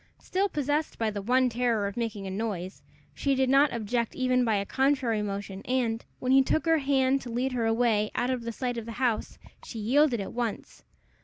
Still 0.17 0.49
possessed 0.49 0.97
by 0.97 1.11
the 1.11 1.21
one 1.21 1.47
terror 1.47 1.85
of 1.85 1.95
making 1.95 2.25
a 2.25 2.31
noise, 2.31 2.81
she 3.13 3.35
did 3.35 3.51
not 3.51 3.71
object 3.71 4.15
even 4.15 4.43
by 4.43 4.55
a 4.55 4.65
contrary 4.65 5.21
motion, 5.21 5.61
and, 5.61 6.03
when 6.17 6.31
he 6.31 6.41
took 6.41 6.65
her 6.65 6.79
hand 6.79 7.21
to 7.21 7.29
lead 7.29 7.51
her 7.51 7.67
away 7.67 8.09
out 8.15 8.31
of 8.31 8.51
sight 8.51 8.79
of 8.79 8.87
the 8.87 8.93
house, 8.93 9.37
she 9.63 9.77
yielded 9.77 10.19
at 10.19 10.33
once. 10.33 10.83